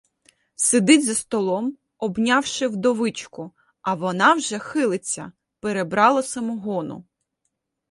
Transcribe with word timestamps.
Сидить 0.55 1.05
за 1.05 1.13
столом, 1.15 1.77
обнявши 1.99 2.67
вдовичку, 2.69 3.53
а 3.81 3.93
вона 3.95 4.33
вже 4.33 4.59
хилиться— 4.59 5.31
перебрала 5.59 6.23
самогону. 6.23 7.05